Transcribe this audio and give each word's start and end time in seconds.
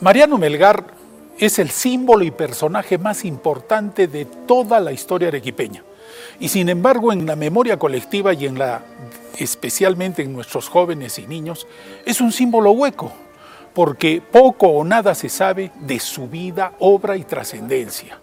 Mariano 0.00 0.38
Melgar 0.38 0.94
es 1.38 1.58
el 1.58 1.68
símbolo 1.68 2.24
y 2.24 2.30
personaje 2.30 2.96
más 2.96 3.26
importante 3.26 4.06
de 4.06 4.24
toda 4.24 4.80
la 4.80 4.92
historia 4.92 5.28
arequipeña. 5.28 5.84
Y 6.38 6.48
sin 6.48 6.70
embargo, 6.70 7.12
en 7.12 7.26
la 7.26 7.36
memoria 7.36 7.78
colectiva 7.78 8.32
y 8.32 8.46
en 8.46 8.58
la 8.58 8.80
especialmente 9.38 10.22
en 10.22 10.32
nuestros 10.32 10.68
jóvenes 10.70 11.18
y 11.18 11.26
niños, 11.26 11.66
es 12.06 12.22
un 12.22 12.32
símbolo 12.32 12.70
hueco, 12.72 13.12
porque 13.74 14.22
poco 14.22 14.68
o 14.68 14.84
nada 14.84 15.14
se 15.14 15.28
sabe 15.28 15.70
de 15.80 16.00
su 16.00 16.28
vida, 16.28 16.72
obra 16.78 17.16
y 17.16 17.24
trascendencia, 17.24 18.18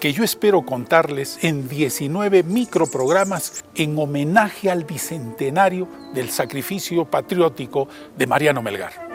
que 0.00 0.14
yo 0.14 0.24
espero 0.24 0.62
contarles 0.62 1.38
en 1.42 1.68
19 1.68 2.42
microprogramas 2.42 3.64
en 3.74 3.98
homenaje 3.98 4.70
al 4.70 4.84
bicentenario 4.84 5.88
del 6.14 6.30
sacrificio 6.30 7.04
patriótico 7.04 7.88
de 8.16 8.26
Mariano 8.26 8.62
Melgar. 8.62 9.11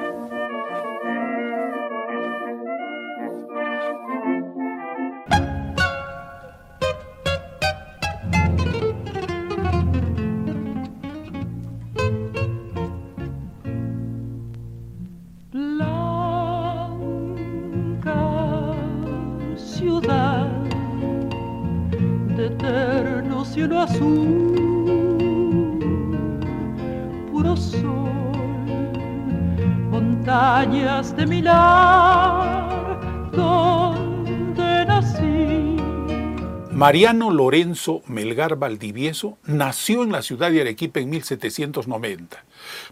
Mariano 36.71 37.31
Lorenzo 37.31 38.03
Melgar 38.05 38.55
Valdivieso 38.57 39.39
nació 39.43 40.03
en 40.03 40.11
la 40.11 40.21
ciudad 40.21 40.51
de 40.51 40.61
Arequipa 40.61 40.99
en 40.99 41.09
1790, 41.09 42.45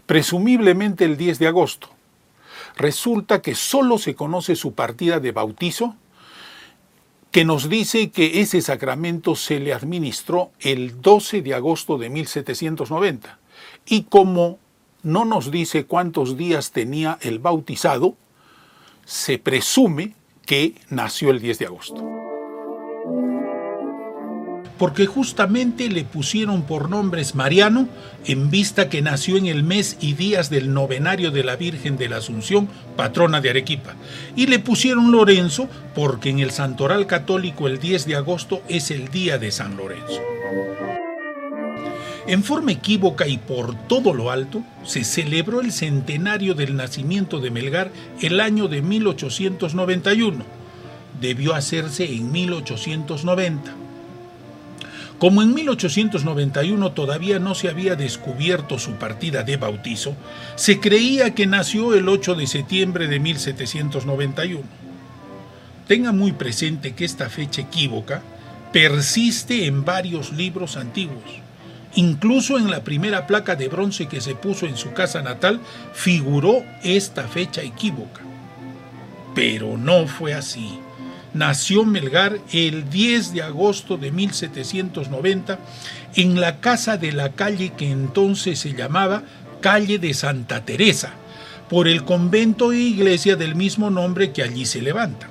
presumiblemente 0.06 1.04
el 1.04 1.16
10 1.16 1.38
de 1.38 1.46
agosto. 1.46 1.90
Resulta 2.76 3.40
que 3.42 3.54
solo 3.54 3.98
se 3.98 4.16
conoce 4.16 4.56
su 4.56 4.74
partida 4.74 5.20
de 5.20 5.30
bautizo, 5.30 5.94
que 7.36 7.44
nos 7.44 7.68
dice 7.68 8.08
que 8.08 8.40
ese 8.40 8.62
sacramento 8.62 9.34
se 9.36 9.60
le 9.60 9.74
administró 9.74 10.52
el 10.58 11.02
12 11.02 11.42
de 11.42 11.52
agosto 11.52 11.98
de 11.98 12.08
1790. 12.08 13.38
Y 13.84 14.04
como 14.04 14.58
no 15.02 15.26
nos 15.26 15.50
dice 15.50 15.84
cuántos 15.84 16.38
días 16.38 16.72
tenía 16.72 17.18
el 17.20 17.38
bautizado, 17.38 18.16
se 19.04 19.38
presume 19.38 20.14
que 20.46 20.76
nació 20.88 21.28
el 21.28 21.42
10 21.42 21.58
de 21.58 21.66
agosto 21.66 22.16
porque 24.78 25.06
justamente 25.06 25.88
le 25.88 26.04
pusieron 26.04 26.62
por 26.62 26.90
nombres 26.90 27.34
Mariano, 27.34 27.88
en 28.26 28.50
vista 28.50 28.88
que 28.88 29.02
nació 29.02 29.36
en 29.36 29.46
el 29.46 29.62
mes 29.62 29.96
y 30.00 30.14
días 30.14 30.50
del 30.50 30.74
novenario 30.74 31.30
de 31.30 31.44
la 31.44 31.56
Virgen 31.56 31.96
de 31.96 32.08
la 32.08 32.18
Asunción, 32.18 32.68
patrona 32.96 33.40
de 33.40 33.50
Arequipa, 33.50 33.94
y 34.34 34.46
le 34.46 34.58
pusieron 34.58 35.12
Lorenzo 35.12 35.68
porque 35.94 36.30
en 36.30 36.40
el 36.40 36.50
santoral 36.50 37.06
católico 37.06 37.66
el 37.66 37.78
10 37.78 38.06
de 38.06 38.16
agosto 38.16 38.62
es 38.68 38.90
el 38.90 39.08
día 39.08 39.38
de 39.38 39.50
San 39.50 39.76
Lorenzo. 39.76 40.20
En 42.26 42.42
forma 42.42 42.72
equívoca 42.72 43.28
y 43.28 43.38
por 43.38 43.76
todo 43.86 44.12
lo 44.12 44.32
alto, 44.32 44.64
se 44.82 45.04
celebró 45.04 45.60
el 45.60 45.70
centenario 45.70 46.54
del 46.54 46.74
nacimiento 46.74 47.38
de 47.38 47.52
Melgar 47.52 47.92
el 48.20 48.40
año 48.40 48.66
de 48.66 48.82
1891. 48.82 50.44
Debió 51.20 51.54
hacerse 51.54 52.12
en 52.12 52.32
1890 52.32 53.85
como 55.18 55.42
en 55.42 55.54
1891 55.54 56.92
todavía 56.92 57.38
no 57.38 57.54
se 57.54 57.70
había 57.70 57.96
descubierto 57.96 58.78
su 58.78 58.92
partida 58.92 59.44
de 59.44 59.56
bautizo, 59.56 60.14
se 60.56 60.78
creía 60.78 61.34
que 61.34 61.46
nació 61.46 61.94
el 61.94 62.08
8 62.08 62.34
de 62.34 62.46
septiembre 62.46 63.06
de 63.06 63.18
1791. 63.18 64.62
Tenga 65.88 66.12
muy 66.12 66.32
presente 66.32 66.94
que 66.94 67.06
esta 67.06 67.30
fecha 67.30 67.62
equívoca 67.62 68.22
persiste 68.72 69.66
en 69.66 69.84
varios 69.86 70.32
libros 70.32 70.76
antiguos. 70.76 71.40
Incluso 71.94 72.58
en 72.58 72.70
la 72.70 72.84
primera 72.84 73.26
placa 73.26 73.56
de 73.56 73.68
bronce 73.68 74.06
que 74.08 74.20
se 74.20 74.34
puso 74.34 74.66
en 74.66 74.76
su 74.76 74.92
casa 74.92 75.22
natal 75.22 75.60
figuró 75.94 76.62
esta 76.82 77.26
fecha 77.26 77.62
equívoca. 77.62 78.20
Pero 79.34 79.78
no 79.78 80.06
fue 80.06 80.34
así 80.34 80.78
nació 81.36 81.84
Melgar 81.84 82.38
el 82.52 82.88
10 82.90 83.32
de 83.34 83.42
agosto 83.42 83.96
de 83.96 84.10
1790 84.10 85.58
en 86.14 86.40
la 86.40 86.60
casa 86.60 86.96
de 86.96 87.12
la 87.12 87.32
calle 87.32 87.72
que 87.76 87.90
entonces 87.90 88.58
se 88.58 88.72
llamaba 88.72 89.22
Calle 89.60 89.98
de 89.98 90.14
Santa 90.14 90.64
Teresa, 90.64 91.12
por 91.68 91.88
el 91.88 92.04
convento 92.04 92.72
e 92.72 92.78
iglesia 92.78 93.36
del 93.36 93.54
mismo 93.54 93.90
nombre 93.90 94.32
que 94.32 94.42
allí 94.42 94.64
se 94.66 94.80
levanta. 94.80 95.28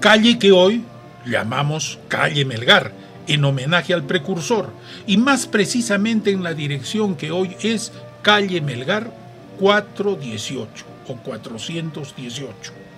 Calle 0.00 0.38
que 0.38 0.52
hoy 0.52 0.84
llamamos 1.24 1.98
Calle 2.08 2.44
Melgar, 2.44 2.92
en 3.26 3.44
homenaje 3.44 3.94
al 3.94 4.04
precursor, 4.04 4.72
y 5.06 5.16
más 5.18 5.46
precisamente 5.46 6.30
en 6.30 6.42
la 6.42 6.54
dirección 6.54 7.14
que 7.14 7.30
hoy 7.30 7.56
es 7.62 7.92
Calle 8.22 8.60
Melgar 8.60 9.12
418 9.58 10.84
o 11.06 11.16
418. 11.16 12.89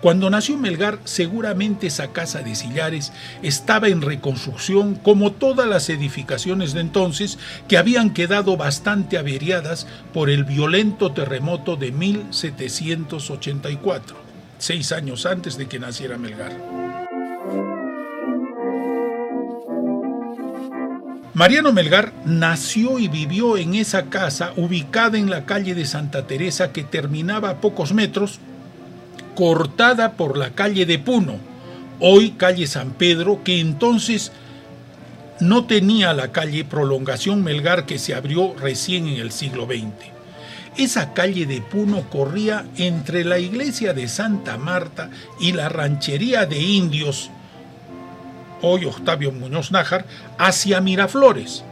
Cuando 0.00 0.30
nació 0.30 0.56
Melgar, 0.56 0.98
seguramente 1.04 1.88
esa 1.88 2.12
casa 2.12 2.40
de 2.40 2.54
sillares 2.54 3.12
estaba 3.42 3.88
en 3.88 4.00
reconstrucción 4.00 4.94
como 4.94 5.32
todas 5.32 5.68
las 5.68 5.90
edificaciones 5.90 6.72
de 6.72 6.80
entonces 6.80 7.38
que 7.68 7.76
habían 7.76 8.14
quedado 8.14 8.56
bastante 8.56 9.18
averiadas 9.18 9.86
por 10.14 10.30
el 10.30 10.44
violento 10.44 11.12
terremoto 11.12 11.76
de 11.76 11.92
1784, 11.92 14.16
seis 14.58 14.92
años 14.92 15.26
antes 15.26 15.58
de 15.58 15.68
que 15.68 15.78
naciera 15.78 16.16
Melgar. 16.16 16.56
Mariano 21.34 21.72
Melgar 21.72 22.12
nació 22.24 22.98
y 22.98 23.08
vivió 23.08 23.56
en 23.56 23.74
esa 23.74 24.06
casa 24.06 24.52
ubicada 24.56 25.18
en 25.18 25.30
la 25.30 25.44
calle 25.44 25.74
de 25.74 25.84
Santa 25.84 26.26
Teresa 26.26 26.72
que 26.72 26.84
terminaba 26.84 27.50
a 27.50 27.60
pocos 27.60 27.92
metros 27.92 28.40
cortada 29.40 30.18
por 30.18 30.36
la 30.36 30.50
calle 30.50 30.84
de 30.84 30.98
Puno, 30.98 31.38
hoy 31.98 32.32
calle 32.32 32.66
San 32.66 32.90
Pedro, 32.90 33.42
que 33.42 33.58
entonces 33.58 34.32
no 35.40 35.64
tenía 35.64 36.12
la 36.12 36.30
calle 36.30 36.62
Prolongación 36.62 37.42
Melgar 37.42 37.86
que 37.86 37.98
se 37.98 38.14
abrió 38.14 38.54
recién 38.60 39.08
en 39.08 39.16
el 39.16 39.32
siglo 39.32 39.64
XX. 39.64 40.12
Esa 40.76 41.14
calle 41.14 41.46
de 41.46 41.62
Puno 41.62 42.02
corría 42.10 42.66
entre 42.76 43.24
la 43.24 43.38
iglesia 43.38 43.94
de 43.94 44.08
Santa 44.08 44.58
Marta 44.58 45.08
y 45.40 45.52
la 45.52 45.70
ranchería 45.70 46.44
de 46.44 46.60
indios, 46.60 47.30
hoy 48.60 48.84
Octavio 48.84 49.32
Muñoz 49.32 49.72
Nájar, 49.72 50.04
hacia 50.36 50.82
Miraflores, 50.82 51.64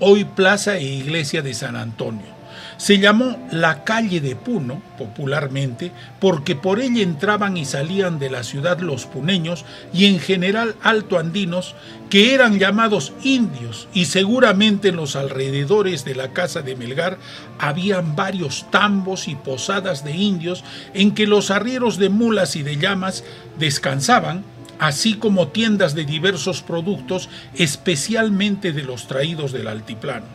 hoy 0.00 0.24
plaza 0.24 0.78
e 0.78 0.82
iglesia 0.82 1.42
de 1.42 1.54
San 1.54 1.76
Antonio. 1.76 2.37
Se 2.78 3.00
llamó 3.00 3.36
la 3.50 3.82
calle 3.82 4.20
de 4.20 4.36
Puno, 4.36 4.80
popularmente, 4.96 5.90
porque 6.20 6.54
por 6.54 6.78
ella 6.78 7.02
entraban 7.02 7.56
y 7.56 7.64
salían 7.64 8.20
de 8.20 8.30
la 8.30 8.44
ciudad 8.44 8.78
los 8.78 9.04
puneños 9.04 9.64
y 9.92 10.06
en 10.06 10.20
general 10.20 10.76
altoandinos, 10.82 11.74
que 12.08 12.34
eran 12.34 12.60
llamados 12.60 13.12
indios, 13.24 13.88
y 13.92 14.04
seguramente 14.04 14.88
en 14.88 14.96
los 14.96 15.16
alrededores 15.16 16.04
de 16.04 16.14
la 16.14 16.32
casa 16.32 16.62
de 16.62 16.76
Melgar 16.76 17.18
habían 17.58 18.14
varios 18.14 18.70
tambos 18.70 19.26
y 19.26 19.34
posadas 19.34 20.04
de 20.04 20.14
indios 20.16 20.62
en 20.94 21.14
que 21.14 21.26
los 21.26 21.50
arrieros 21.50 21.98
de 21.98 22.10
mulas 22.10 22.54
y 22.54 22.62
de 22.62 22.76
llamas 22.76 23.24
descansaban, 23.58 24.44
así 24.78 25.14
como 25.14 25.48
tiendas 25.48 25.96
de 25.96 26.04
diversos 26.04 26.62
productos, 26.62 27.28
especialmente 27.56 28.72
de 28.72 28.84
los 28.84 29.08
traídos 29.08 29.50
del 29.50 29.66
altiplano. 29.66 30.26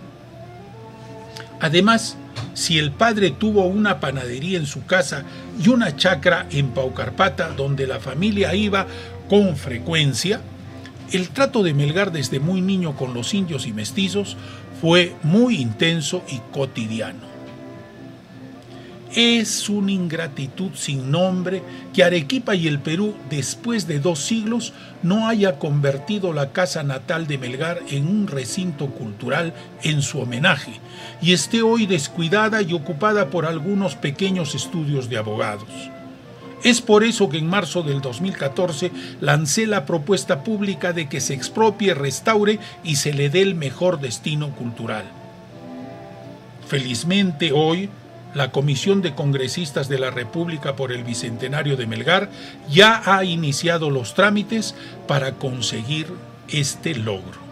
Además, 1.61 2.17
si 2.53 2.77
el 2.77 2.91
padre 2.91 3.31
tuvo 3.31 3.65
una 3.65 3.99
panadería 3.99 4.57
en 4.57 4.65
su 4.65 4.85
casa 4.85 5.23
y 5.63 5.69
una 5.69 5.95
chacra 5.95 6.47
en 6.51 6.69
Paucarpata 6.69 7.49
donde 7.49 7.87
la 7.87 7.99
familia 7.99 8.53
iba 8.53 8.87
con 9.29 9.55
frecuencia, 9.55 10.41
el 11.11 11.29
trato 11.29 11.63
de 11.63 11.73
Melgar 11.73 12.11
desde 12.11 12.39
muy 12.39 12.61
niño 12.61 12.95
con 12.95 13.13
los 13.13 13.33
indios 13.33 13.67
y 13.67 13.73
mestizos 13.73 14.37
fue 14.81 15.15
muy 15.23 15.57
intenso 15.57 16.23
y 16.29 16.39
cotidiano. 16.51 17.32
Es 19.15 19.69
una 19.69 19.91
ingratitud 19.91 20.71
sin 20.73 21.11
nombre 21.11 21.61
que 21.93 22.03
Arequipa 22.03 22.55
y 22.55 22.67
el 22.67 22.79
Perú, 22.79 23.13
después 23.29 23.85
de 23.85 23.99
dos 23.99 24.17
siglos, 24.17 24.73
no 25.03 25.27
haya 25.27 25.59
convertido 25.59 26.33
la 26.33 26.51
casa 26.51 26.81
natal 26.81 27.27
de 27.27 27.37
Melgar 27.37 27.79
en 27.89 28.07
un 28.07 28.25
recinto 28.25 28.87
cultural 28.87 29.53
en 29.83 30.01
su 30.01 30.19
homenaje 30.19 30.71
y 31.21 31.33
esté 31.33 31.61
hoy 31.61 31.85
descuidada 31.85 32.63
y 32.63 32.73
ocupada 32.73 33.29
por 33.29 33.45
algunos 33.45 33.95
pequeños 33.95 34.55
estudios 34.55 35.09
de 35.09 35.17
abogados. 35.17 35.69
Es 36.63 36.81
por 36.81 37.03
eso 37.03 37.29
que 37.29 37.37
en 37.37 37.47
marzo 37.47 37.83
del 37.83 38.01
2014 38.01 38.91
lancé 39.21 39.67
la 39.67 39.85
propuesta 39.85 40.43
pública 40.43 40.91
de 40.91 41.07
que 41.07 41.21
se 41.21 41.35
expropie, 41.35 41.93
restaure 41.93 42.57
y 42.83 42.95
se 42.95 43.13
le 43.13 43.29
dé 43.29 43.43
el 43.43 43.53
mejor 43.53 43.99
destino 43.99 44.55
cultural. 44.55 45.03
Felizmente 46.67 47.51
hoy, 47.51 47.89
la 48.33 48.51
Comisión 48.51 49.01
de 49.01 49.13
Congresistas 49.13 49.89
de 49.89 49.99
la 49.99 50.11
República 50.11 50.75
por 50.75 50.91
el 50.91 51.03
Bicentenario 51.03 51.77
de 51.77 51.87
Melgar 51.87 52.29
ya 52.69 53.01
ha 53.05 53.23
iniciado 53.23 53.89
los 53.89 54.13
trámites 54.13 54.75
para 55.07 55.33
conseguir 55.33 56.07
este 56.47 56.95
logro. 56.95 57.42